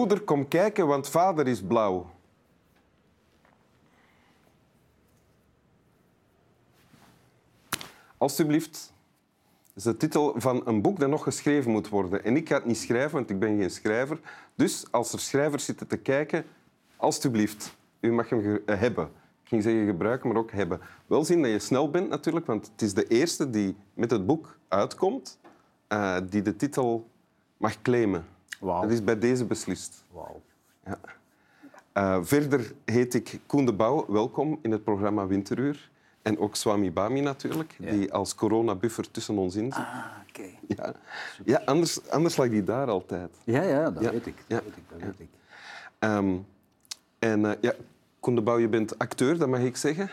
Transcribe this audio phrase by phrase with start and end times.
[0.00, 2.10] Moeder, kom kijken, want vader is blauw.
[8.18, 8.92] Alsjeblieft.
[9.52, 12.24] Dat is de titel van een boek dat nog geschreven moet worden.
[12.24, 14.20] En ik ga het niet schrijven, want ik ben geen schrijver.
[14.54, 16.44] Dus als er schrijvers zitten te kijken,
[16.96, 19.04] alsjeblieft, u mag hem eh, hebben.
[19.42, 20.80] Ik ging zeggen gebruiken, maar ook hebben.
[21.06, 24.26] Wel zien dat je snel bent natuurlijk, want het is de eerste die met het
[24.26, 25.38] boek uitkomt,
[25.86, 27.08] eh, die de titel
[27.56, 28.38] mag claimen.
[28.60, 30.04] Dat is bij deze beslist.
[30.10, 30.42] Wauw.
[30.84, 30.98] Ja.
[31.92, 34.06] Eh, verder heet ik Koen de Bouw.
[34.08, 35.90] Welkom in het programma Winteruur.
[36.22, 39.84] En ook Swami Bami natuurlijk, die als coronabuffer tussen ons in zit.
[39.84, 40.42] Ah, oké.
[40.68, 40.94] Ja,
[41.44, 43.30] ja anders, anders lag die daar altijd.
[43.44, 44.10] Ja, ja, dat Ja.
[44.10, 44.36] weet ik.
[44.36, 44.64] Dat Ja.
[44.64, 45.28] weet ik, dat weet ik.
[45.98, 46.36] Ehm,
[47.18, 47.72] en eh, ja,
[48.20, 50.10] Koen de Bouw, je bent acteur, dat mag ik zeggen.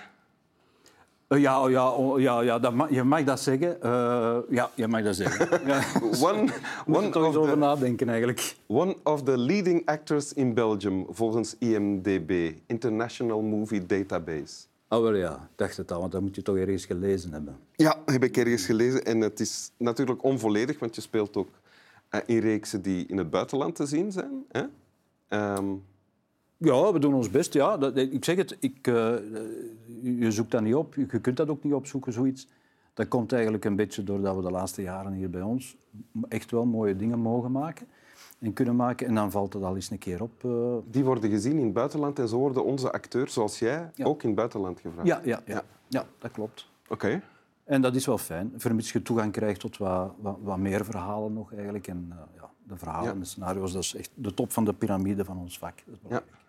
[1.27, 3.81] Eh, ja, oh, ja, oh, ja, ja dat je mag dat zeggen.
[3.81, 5.49] Eh, ja, je mag dat zeggen.
[5.71, 5.83] ja.
[6.21, 8.55] One, Moet er one, toch over the, nadenken, eigenlijk.
[8.67, 14.65] one of the leading actors in Belgium, volgens IMDb, International Movie Database.
[14.89, 17.57] Oh, wel ja, dacht het al, want dat moet je toch ergens gelezen hebben.
[17.75, 19.05] Ja, heb ik ergens gelezen.
[19.05, 21.49] En het is natuurlijk onvolledig, want je speelt ook
[22.09, 24.45] eh, in reeksen die in het buitenland te zien zijn.
[24.51, 24.63] Hè?
[25.27, 25.65] Ehm,
[26.57, 27.53] Ja, we doen ons best.
[27.53, 27.77] Ja.
[27.77, 28.93] Dat, ik zeg het, ik, eh,
[30.03, 30.95] je zoekt dat niet op.
[30.95, 32.47] Je kunt dat ook niet opzoeken, zoiets.
[32.93, 35.75] Dat komt eigenlijk een beetje doordat we de laatste jaren hier bij ons
[36.29, 37.87] echt wel mooie dingen mogen maken
[38.39, 39.07] en kunnen maken.
[39.07, 40.43] En dan valt het al eens een keer op.
[40.43, 40.75] eh.
[40.91, 44.05] die worden gezien in het buitenland en zo worden onze acteurs, zoals jij, Ja.
[44.05, 45.07] ook in het buitenland gevraagd.
[45.07, 45.53] Ja, ja, ja.
[45.53, 45.63] Ja.
[45.87, 46.69] ja, dat klopt.
[46.89, 47.21] Oké.
[47.63, 51.33] En dat is wel fijn, vermits je toegang krijgt tot wat, wat, wat meer verhalen
[51.33, 51.87] nog eigenlijk.
[51.87, 54.73] En eh, ja, de verhalen en de scenario's, dat is echt de top van de
[54.73, 55.75] piramide van ons vak.
[55.85, 56.31] Dat is belangrijk.
[56.31, 56.45] ja.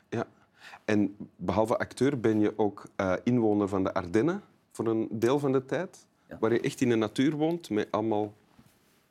[0.85, 4.43] En behalve acteur ben je ook eh, inwoner van de Ardennen
[4.73, 6.07] voor een deel van de tijd.
[6.29, 6.37] Ja.
[6.41, 8.33] Waar je echt in de natuur woont met allemaal...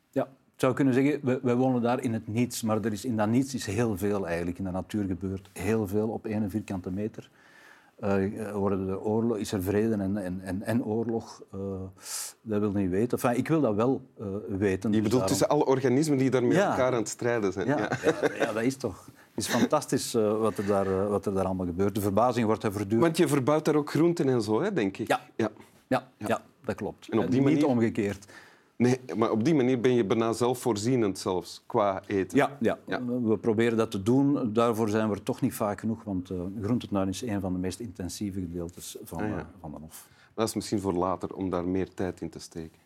[0.09, 3.05] Ja, ik zou kunnen zeggen, wij, wij wonen daar in het niets, maar er is,
[3.05, 4.57] in dat niets is heel veel eigenlijk.
[4.57, 7.29] In de natuur gebeurt heel veel op één vierkante meter.
[7.99, 11.41] Eh, worden de oorlog, is er vrede en, en, en, en oorlog?
[11.53, 11.59] Eh,
[12.41, 13.17] dat wil niet weten.
[13.17, 14.91] Enfin, ik wil dat wel eh, weten.
[14.91, 16.69] Je dus bedoelt daarom- tussen alle organismen die daar met Ja.
[16.69, 17.67] elkaar aan het strijden zijn.
[17.67, 17.89] Ja, Ja.
[18.03, 18.33] ja.
[18.45, 19.09] ja, dat is toch.
[19.37, 21.95] Het is fantastisch eh, wat, er daar, eh, wat er daar allemaal gebeurt.
[21.95, 23.01] De verbazing wordt er voortdurend.
[23.03, 25.07] Want je verbouwt daar ook groenten en zo, hè, denk ik.
[25.07, 25.21] Ja.
[25.35, 25.51] ja.
[25.87, 26.41] Ja, ja.
[26.65, 27.07] dat klopt.
[27.09, 28.25] En op Eh, die Niet manier- omgekeerd.
[28.75, 32.37] Nee, maar op die manier ben je bijna zelfvoorzienend zelfs, qua eten.
[32.37, 32.77] Ja, ja.
[32.85, 33.05] Ja.
[33.05, 34.53] we proberen dat te doen.
[34.53, 37.59] Daarvoor zijn we er toch niet vaak genoeg, want uh, groentetuin is een van de
[37.59, 39.49] meest intensieve gedeeltes van, Ah, ja.
[39.59, 40.07] van de Hof.
[40.33, 42.79] Dat is misschien voor later, om daar meer tijd in te steken.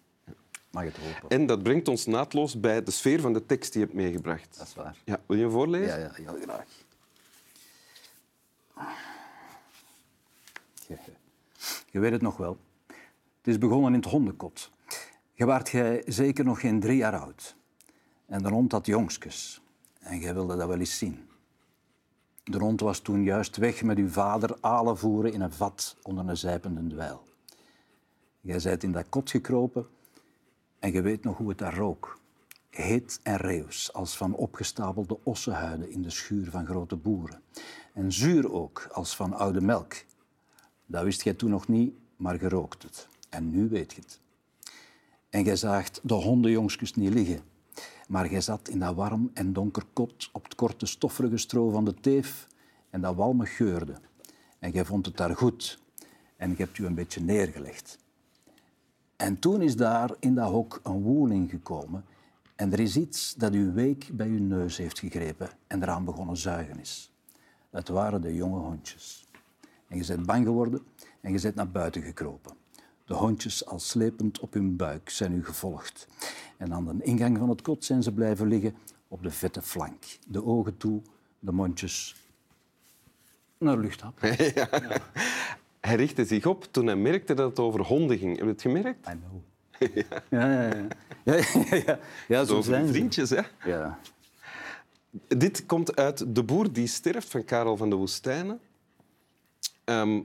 [0.72, 1.30] Mag het hopen.
[1.30, 4.58] En dat brengt ons naadloos bij de sfeer van de tekst die je hebt meegebracht.
[4.58, 4.98] Dat is waar.
[5.06, 6.00] Ja, wil je hem voorlezen?
[6.00, 6.66] Ja, ja, heel graag.
[10.88, 10.98] Je,
[11.90, 12.58] je weet het nog wel.
[13.38, 14.72] Het is begonnen in het hondenkot.
[15.34, 17.56] Je waart jij zeker nog geen drie jaar oud.
[18.26, 19.62] En de hond had jongskes.
[20.00, 21.30] En jij wilde dat wel eens zien.
[22.44, 26.28] De hond was toen juist weg met uw vader alen voeren in een vat onder
[26.28, 27.24] een zijpende dweil.
[28.42, 29.88] Jij zijt in dat kot gekropen
[30.82, 32.20] en je weet nog hoe het daar rook.
[32.70, 37.42] Heet en reus, als van opgestapelde ossenhuiden in de schuur van grote boeren.
[37.94, 39.94] En zuur ook, als van oude melk.
[40.86, 43.08] Dat wist jij toen nog niet, maar je rookt het.
[43.30, 44.20] En nu weet je het.
[45.30, 47.42] En jij zaagt de hondenjongskes niet liggen.
[48.08, 51.86] Maar jij zat in dat warm en donker kot op het korte stoffige stro van
[51.86, 52.48] de teef
[52.90, 53.96] en dat walmig geurde.
[54.60, 55.80] En jij vond het daar goed.
[56.36, 57.98] En je hebt u een beetje neergelegd.
[59.22, 62.06] En toen is daar in dat hok een woeling gekomen
[62.56, 66.38] en er is iets dat uw week bij uw neus heeft gegrepen en eraan begonnen
[66.38, 67.12] zuigen is.
[67.70, 69.28] Dat waren de jonge hondjes.
[69.88, 70.82] En je bent bang geworden
[71.22, 72.56] en je bent naar buiten gekropen.
[73.06, 76.08] De hondjes, al slepend op hun buik, zijn u gevolgd.
[76.58, 78.76] En aan de ingang van het kot zijn ze blijven liggen
[79.08, 80.04] op de vette flank.
[80.28, 81.02] De ogen toe,
[81.40, 82.16] de mondjes
[83.58, 84.20] naar luchthap.
[85.82, 88.36] Hij richtte zich op toen hij merkte dat het over honden ging.
[88.36, 89.08] Heb je het gemerkt?
[89.10, 89.42] I know.
[90.30, 90.88] Ja, ja, ja.
[91.24, 91.36] ja,
[91.70, 92.00] ja, ja.
[92.28, 93.42] ja zo zijn vriendjes, hè?
[93.66, 94.00] Ja.
[95.28, 98.60] Dit komt uit De Boer die sterft van Karel van de Woestijnen.
[99.84, 100.20] Ehm,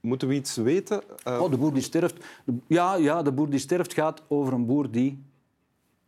[0.00, 1.02] moeten we iets weten?
[1.24, 2.24] Eh, Oh, de boer die sterft.
[2.66, 5.22] Ja, ja, de boer die sterft gaat over een boer die...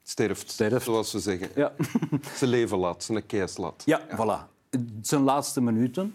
[0.03, 0.85] sterft, sterft.
[0.85, 1.49] zoals ze zeggen.
[1.55, 1.73] Ja,
[2.37, 3.83] Zijn leven laat, zijn keis laat.
[3.87, 4.56] ja, voilà.
[5.01, 6.15] Zijn laatste minuten.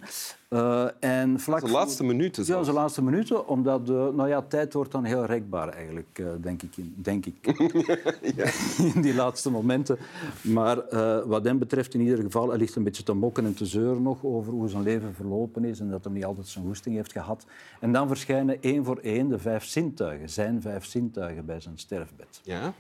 [0.50, 2.66] Eh, en vlak Zijn laatste minuten Ja, zelfs.
[2.66, 6.62] zijn laatste minuten, omdat de, nou ja, tijd wordt dan heel rekbaar eigenlijk, eh, denk
[6.62, 6.78] ik.
[6.78, 7.36] In, denk ik.
[8.96, 9.98] in die laatste momenten.
[10.42, 13.54] Maar eh, wat hem betreft in ieder geval, hij ligt een beetje te mokken en
[13.54, 16.66] te zeuren nog over hoe zijn leven verlopen is en dat hij niet altijd zijn
[16.66, 17.46] goesting heeft gehad.
[17.80, 22.40] En dan verschijnen één voor één de vijf zintuigen, zijn vijf zintuigen bij zijn sterfbed.
[22.44, 22.74] Ja?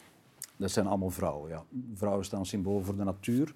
[0.57, 1.49] Dat zijn allemaal vrouwen.
[1.49, 1.63] Ja.
[1.95, 3.53] Vrouwen staan symbool voor de natuur.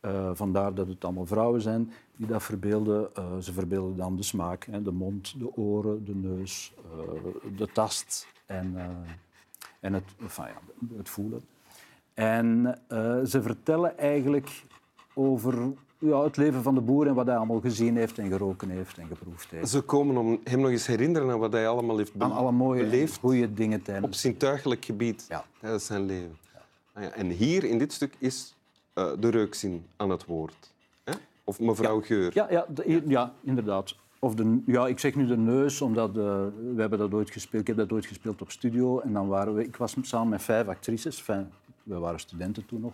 [0.00, 3.14] Eh, vandaar dat het allemaal vrouwen zijn die dat verbeelden.
[3.14, 7.66] Eh, ze verbeelden dan de smaak, hè, de mond, de oren, de neus, eh, de
[7.72, 8.74] tast en,
[9.80, 10.60] en het, enfin, ja,
[10.96, 11.40] het voelen.
[12.14, 12.78] En
[13.26, 14.62] ze vertellen eigenlijk
[15.14, 18.70] over ja, het leven van de boer en wat hij allemaal gezien heeft en geroken
[18.70, 19.68] heeft en geproefd heeft.
[19.68, 22.52] Ze komen om hem nog eens herinneren aan wat hij allemaal heeft be- Aan alle
[22.52, 24.20] mooie, beleefd goede dingen op tijdens.
[24.20, 25.44] zintuigelijk gebied Ja.
[25.60, 26.36] tijdens zijn leven.
[26.92, 28.56] Ah ja, en hier in dit stuk is
[28.98, 30.72] eh, de reukzin aan het woord.
[31.04, 31.12] Hè?
[31.44, 32.30] Of mevrouw Geur.
[32.34, 33.96] Ja, ja, de- ja, inderdaad.
[34.18, 36.14] Of de, ja, ik zeg nu de neus, omdat eh,
[36.74, 37.60] we hebben dat ooit gespeeld.
[37.62, 39.00] Ik heb dat ooit gespeeld op studio.
[39.00, 41.18] En dan waren we, ik was samen met vijf actrices.
[41.18, 41.48] Enfin,
[41.82, 42.92] we waren studenten toen nog.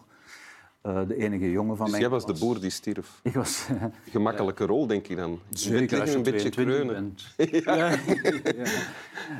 [0.81, 3.21] Eh, de enige jongen van Dus mijn jij was de boer die stierf.
[3.23, 3.69] Ik was
[4.11, 5.39] Gemakkelijke rol, denk ik dan.
[5.51, 7.15] Zeker als je een beetje 22 kreunen.
[7.79, 7.89] Ja.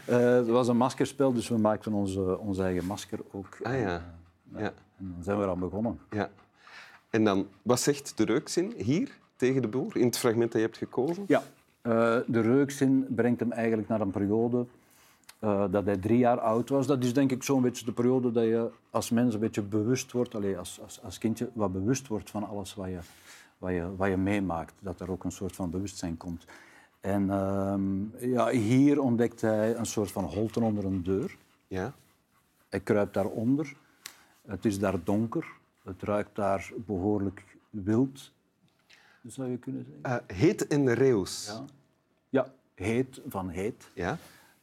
[0.07, 0.15] Ja.
[0.37, 3.59] Het was een maskerspel, dus we maakten onze, onze eigen masker ook.
[3.63, 4.15] Ah ja.
[4.57, 4.73] ja.
[4.99, 5.99] En dan zijn we eraan begonnen.
[6.11, 6.31] ja.
[7.15, 10.67] En dan, wat zegt de reukzin hier tegen de boer in het fragment dat je
[10.67, 11.25] hebt gekozen?
[11.27, 11.43] Ja,
[11.81, 14.67] eh, de reukzin brengt hem eigenlijk naar een periode
[15.39, 16.87] eh, dat hij drie jaar oud was.
[16.87, 20.13] Dat is denk ik zo'n beetje de periode dat je als mens een beetje bewust
[20.13, 22.99] wordt, allee, als, als, als kindje wat bewust wordt van alles wat je,
[23.59, 24.75] wat, je, wat je meemaakt.
[24.79, 26.45] Dat er ook een soort van bewustzijn komt.
[27.01, 31.37] En ehm, ja, hier ontdekt hij een soort van holte onder een deur.
[31.67, 31.95] Ja.
[32.69, 33.77] Hij kruipt daaronder.
[34.47, 35.63] Het is daar donker.
[35.85, 38.33] Het ruikt daar behoorlijk wild,
[39.27, 40.03] zou je kunnen zeggen.
[40.29, 41.47] Eh, heet en reus.
[41.47, 41.65] Ja.
[42.29, 43.91] Ja, heet van heet.
[43.95, 44.19] Ja.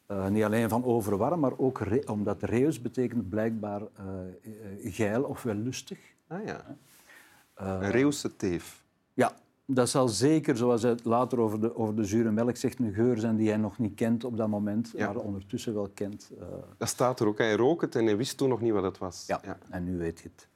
[0.06, 4.06] Eh, niet alleen van overwarm, maar ook re- omdat reus betekent blijkbaar eh,
[4.94, 6.00] geil of wel lustig.
[6.28, 6.78] Ah ja.
[7.56, 8.84] Een reeuwse teef.
[9.14, 9.34] Ja,
[9.66, 13.18] dat zal zeker, zoals hij later over de, over de zure melk zegt, een geur
[13.18, 15.06] zijn die hij nog niet kent op dat moment, Ja.
[15.06, 16.32] maar ondertussen wel kent.
[16.78, 17.38] Dat staat er ook.
[17.38, 19.24] Hij rook het en hij wist toen nog niet wat het was.
[19.28, 20.48] ja, en nu weet je het.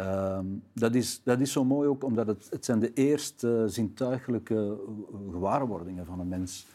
[0.00, 4.78] Ehm, dat, is, dat is zo mooi ook, omdat het, het zijn de eerste zintuigelijke
[5.30, 6.66] gewaarwordingen van een mens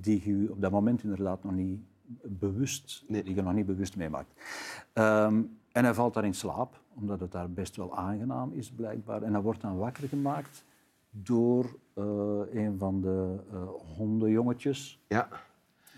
[0.00, 1.80] die je op dat moment inderdaad nog niet
[2.22, 3.22] bewust, Nee.
[3.22, 4.32] die je nog niet bewust meemaakt.
[4.92, 5.42] Ehm,
[5.72, 9.22] en hij valt daar in slaap, omdat het daar best wel aangenaam is, blijkbaar.
[9.22, 10.64] En hij wordt dan wakker gemaakt
[11.10, 11.64] door
[11.94, 12.04] eh,
[12.52, 13.62] een van de eh,
[13.96, 15.28] hondenjongetjes Ja.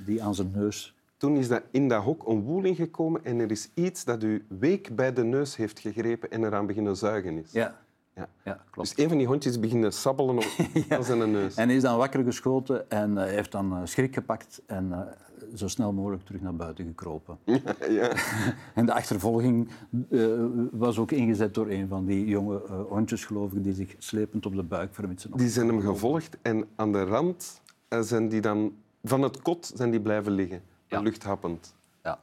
[0.07, 0.97] die aan zijn neus...
[1.23, 4.45] Toen is dat in dat hok een woeling gekomen en er is iets dat u
[4.49, 7.53] week bij de neus heeft gegrepen en eraan beginnen zuigen is.
[7.53, 7.79] Ja,
[8.15, 8.29] Ja.
[8.45, 8.89] ja klopt.
[8.89, 10.45] Dus een van die hondjes beginnen sabbelen op
[11.03, 11.55] zijn neus.
[11.55, 15.01] En is dan wakker geschoten en eh, heeft dan eh, schrik gepakt en eh,
[15.55, 17.39] zo snel mogelijk terug naar buiten gekropen.
[17.89, 18.13] Ja.
[18.75, 19.69] En de achtervolging
[20.71, 24.47] was ook ingezet door een van die jonge eh, hondjes, geloof ik, die zich slepend
[24.47, 25.31] op de buik vermitsen.
[25.37, 28.73] Die zijn hem gevolgd en aan de rand zijn die dan
[29.03, 30.71] van het kot zijn die blijven liggen.
[30.93, 31.01] Ja.
[31.01, 31.75] Luchthappend.
[32.03, 32.19] Ja.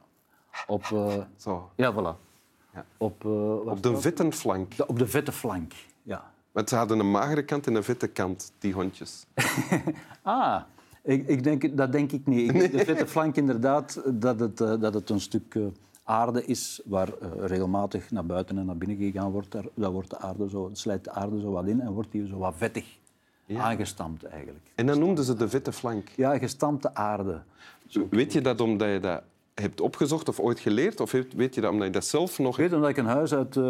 [0.66, 1.70] Op, eh, Zo.
[1.76, 2.28] ja, voilà.
[2.74, 2.84] Ja.
[2.96, 4.72] Op, eh, Op de vette flank.
[4.86, 5.72] op de vette flank,
[6.02, 6.30] ja.
[6.52, 9.24] Want ze hadden een magere kant en een vette kant, die hondjes.
[10.22, 10.62] Ah,
[11.02, 12.54] ik, ik denk, dat denk ik niet.
[12.54, 15.58] Ik, De vette flank inderdaad, dat het, eh, dat het een stuk
[16.04, 17.08] aarde is waar
[17.38, 19.50] regelmatig naar buiten en naar binnen gegaan wordt.
[19.52, 22.26] Daar, daar wordt de aarde zo, slijt de aarde zo wat in en wordt die
[22.26, 22.98] zo wat vettig
[23.58, 24.64] aangestampt eigenlijk.
[24.74, 26.08] En dan noemden ze de vette flank.
[26.16, 27.40] Ja, gestampte aarde.
[28.10, 29.22] Weet je dat omdat je dat
[29.54, 31.00] hebt opgezocht of ooit geleerd?
[31.00, 32.58] Of weet je dat omdat je dat zelf nog...
[32.58, 33.62] Ik weet omdat ik een huis uit eh,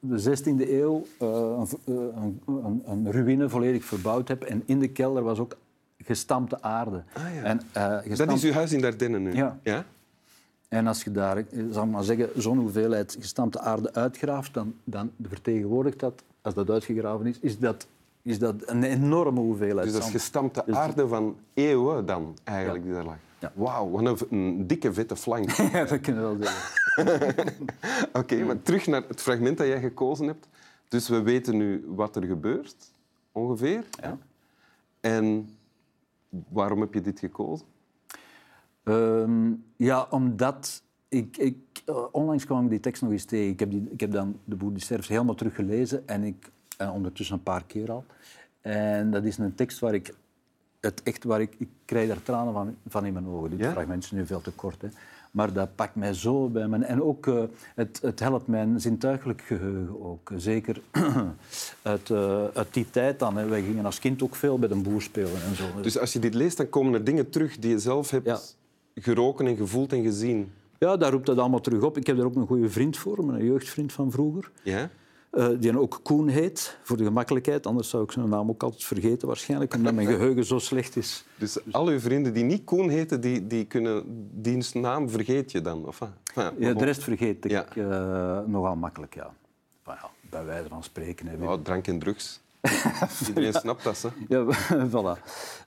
[0.00, 4.42] de 16e eeuw, eh, een, eh, een, een, een ruïne volledig verbouwd heb.
[4.42, 5.56] En in de kelder was ook
[6.06, 7.02] gestampte aarde.
[7.12, 7.42] Ah, ja.
[7.42, 9.34] en, eh, Dat is uw huis in Dardenne nu?
[9.34, 9.58] Ja.
[9.62, 9.84] ja?
[10.68, 15.10] En als je daar, ik zal maar zeggen, zo'n hoeveelheid gestampte aarde uitgraaft, dan, dan
[15.22, 17.86] vertegenwoordigt dat, als dat uitgegraven is, is dat,
[18.26, 20.20] is dat een enorme hoeveelheid Dus dat is zand.
[20.20, 23.16] gestampte aarde van eeuwen dan, eigenlijk, die daar lag.
[23.38, 23.52] Ja.
[23.54, 25.50] Wauw, wat een, dikke, vette flank.
[25.72, 27.66] Ja, dat kunnen we wel zeggen.
[28.20, 30.48] Oké, maar terug naar het fragment dat jij gekozen hebt.
[30.88, 32.92] Dus we weten nu wat er gebeurt,
[33.32, 33.84] ongeveer.
[34.02, 34.18] Ja.
[35.00, 35.48] En
[36.48, 37.66] waarom heb je dit gekozen?
[38.82, 43.52] Ehm, ja, omdat ik, ik eh, onlangs kwam ik die tekst nog eens tegen.
[43.52, 46.90] Ik heb, die, ik heb dan De Boer die sterft helemaal teruggelezen en ik en
[46.90, 48.04] ondertussen een paar keer al.
[48.60, 50.14] En dat is een tekst waar ik
[50.80, 53.50] het echt waar ik, ik krijg daar tranen van, van in mijn ogen.
[53.50, 53.70] Dit Ja?
[53.72, 54.88] fragment is nu veel te kort, hè.
[55.30, 57.42] maar dat pakt mij zo bij mijn en ook eh,
[57.74, 60.32] het, het helpt mijn zintuigelijk geheugen ook.
[60.36, 60.80] Zeker
[61.82, 63.36] uit, eh, uit die tijd dan.
[63.36, 63.46] Hè.
[63.48, 65.64] Wij gingen als kind ook veel bij de boer spelen en zo.
[65.82, 68.38] Dus als je dit leest, dan komen er dingen terug die je zelf hebt Ja.
[69.02, 70.52] geroken en gevoeld en gezien.
[70.78, 71.96] Ja, daar roept dat allemaal terug op.
[71.96, 74.50] Ik heb daar ook een goede vriend voor, een jeugdvriend van vroeger.
[74.62, 74.90] Ja?
[75.30, 77.66] Eh, die ook Koen heet, voor de gemakkelijkheid.
[77.66, 81.24] Anders zou ik zijn naam ook altijd vergeten, waarschijnlijk, omdat mijn geheugen zo slecht is.
[81.38, 84.02] Dus al uw vrienden die niet Koen heten, die, die kunnen
[84.32, 85.86] diens naam vergeet je dan?
[85.86, 86.00] Of?
[86.00, 87.66] Enfin, Ja, de rest vergeet ik Ja.
[87.74, 89.34] eh, nogal makkelijk, ja.
[89.84, 91.26] Maar ja, bij wijze van spreken.
[91.26, 91.46] Hè.
[91.46, 92.40] Oh, drank en drugs.
[93.28, 94.08] Iedereen snapt dat, hè?
[94.28, 94.44] Ja,
[94.92, 95.22] voilà.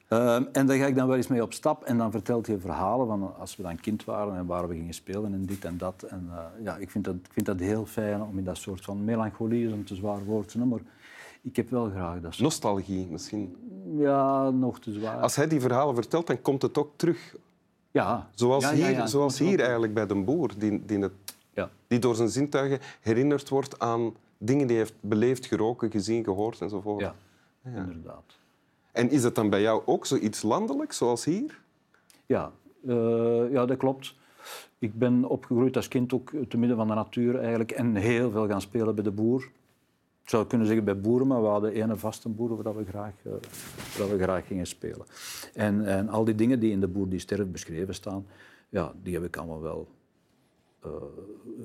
[0.10, 2.60] Ehm, en daar ga ik dan wel eens mee op stap en dan vertelt hij
[2.60, 5.78] verhalen van als we dan kind waren en waar we gingen spelen en dit en
[5.78, 6.04] dat.
[6.04, 8.86] En eh, ja, ik vind, dat, ik vind dat heel fijn om in dat soort
[8.86, 10.80] van melancholie, is een te zwaar woord, hè, maar
[11.42, 12.44] ik heb wel graag dat soort...
[12.44, 13.56] Nostalgie misschien.
[13.98, 15.18] Ja, nog te zwaar.
[15.18, 17.36] Als hij die verhalen vertelt, dan komt het ook terug.
[17.92, 18.30] Ja.
[18.36, 21.14] Zoals Ja, ja, hier, zoals hier eigenlijk bij de boer, die, die, het,
[21.88, 26.62] die door zijn zintuigen herinnerd wordt aan dingen die hij heeft beleefd, geroken, gezien, gehoord
[26.62, 27.02] enzovoort.
[27.02, 27.16] Ja,
[27.64, 28.38] inderdaad.
[28.92, 31.60] En is dat dan bij jou ook zoiets landelijk, zoals hier?
[32.26, 32.52] Ja,
[32.88, 34.16] eh, ja, dat klopt.
[34.80, 38.48] Ik ben opgegroeid als kind ook te midden van de natuur eigenlijk en heel veel
[38.48, 39.42] gaan spelen bij de boer.
[40.24, 43.14] Ik zou kunnen zeggen bij boeren, maar we hadden ene vaste boer waar we graag,
[43.98, 45.06] waar we graag gingen spelen.
[45.54, 48.26] En, en al die dingen die in de boer die sterft beschreven staan,
[48.70, 49.88] ja, die heb ik allemaal wel
[50.80, 50.92] eh,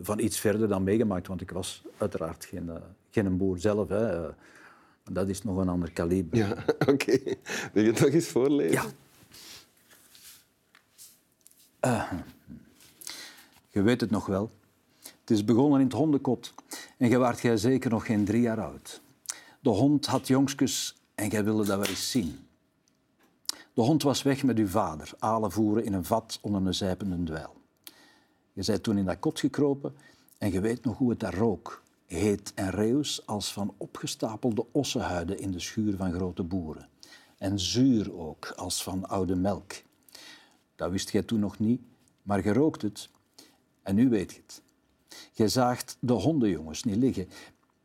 [0.02, 1.26] van iets verder dan meegemaakt.
[1.26, 2.76] Want ik was uiteraard geen, eh,
[3.10, 3.88] geen boer zelf.
[3.88, 4.28] Hè.
[5.04, 6.38] Eh, dat is nog een ander kaliber.
[6.38, 7.18] Ja, oké.
[7.72, 8.72] Wil je het nog eens voorlezen?
[8.72, 8.84] Ja.
[13.68, 14.50] Je weet het nog wel.
[15.20, 16.54] Het is begonnen in het hondenkot.
[16.98, 19.02] En je waart jij zeker nog geen drie jaar oud.
[19.60, 22.38] De hond had jongskes en jij wilde dat wel eens zien.
[23.74, 27.22] De hond was weg met uw vader, alen voeren in een vat onder een zijpende
[27.22, 27.54] dweil.
[28.52, 29.94] Je bent toen in dat kot gekropen
[30.38, 31.82] en je weet nog hoe het daar rook.
[32.06, 36.88] Heet en reus als van opgestapelde ossenhuiden in de schuur van grote boeren.
[37.38, 39.72] En zuur ook als van oude melk.
[40.76, 41.80] Dat wist jij toen nog niet,
[42.22, 43.08] maar je rookt het.
[43.82, 44.62] En nu weet je het.
[45.32, 47.28] Je zaagt de hondenjongens niet liggen,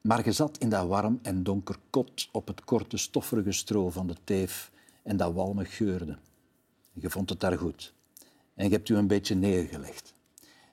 [0.02, 4.08] maar je zat in dat warm en donker kot op het korte stoffige stro van
[4.08, 4.72] de teef
[5.04, 6.18] en dat walmig geurde.
[6.94, 7.94] Je vond het daar goed.
[8.54, 10.14] En je hebt u een beetje neergelegd.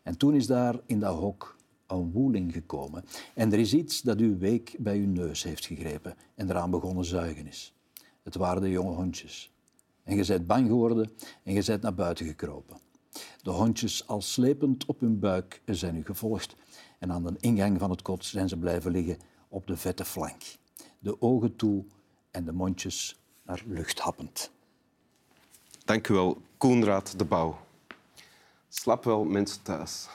[0.02, 1.55] En toen is daar in dat hok
[1.86, 3.04] een woeling gekomen.
[3.34, 7.04] En er is iets dat uw week bij uw neus heeft gegrepen en eraan begonnen
[7.04, 7.74] zuigen is.
[8.22, 9.52] Het waren de jonge hondjes.
[10.02, 11.12] En je bent bang geworden
[11.42, 12.76] en je bent naar buiten gekropen.
[13.42, 16.56] De hondjes, al slepend op hun buik, zijn u gevolgd.
[16.98, 20.42] En aan de ingang van het kot zijn ze blijven liggen op de vette flank.
[20.98, 21.84] De ogen toe
[22.30, 24.50] en de mondjes naar lucht happend.
[25.84, 27.58] Dank u wel, Koenraad de Bouw.
[28.68, 30.08] Slap wel, mensen thuis.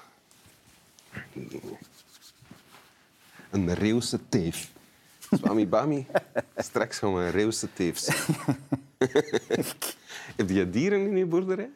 [3.50, 4.72] Een Reeuwse teef.
[5.32, 6.08] Swami Bami,
[6.56, 8.36] straks gaan we een Reeuwse teef zien.
[10.36, 11.70] Heb je dieren in je boerderij?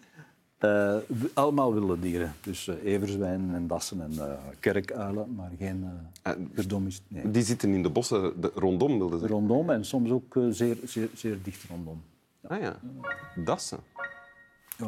[0.58, 0.96] Eh,
[1.34, 2.34] allemaal wilde dieren.
[2.42, 5.89] Dus eh, everzwijnen en dassen en eh, kerkuilen, maar geen uh,
[6.22, 6.38] Ah,
[7.08, 7.32] nee.
[7.32, 9.27] Die zitten in de bossen de, rondom, wilde ze.
[9.27, 12.01] Rondom en soms ook zeer, zeer, zeer dicht rondom.
[12.48, 12.80] Ah ja,
[13.36, 13.80] dassen.